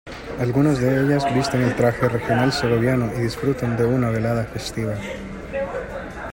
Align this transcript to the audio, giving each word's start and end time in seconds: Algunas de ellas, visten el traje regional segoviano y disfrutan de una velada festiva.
Algunas 0.39 0.79
de 0.81 0.99
ellas, 0.99 1.31
visten 1.31 1.61
el 1.61 1.75
traje 1.75 2.09
regional 2.09 2.51
segoviano 2.51 3.13
y 3.15 3.21
disfrutan 3.21 3.77
de 3.77 3.85
una 3.85 4.09
velada 4.09 4.45
festiva. 4.45 4.95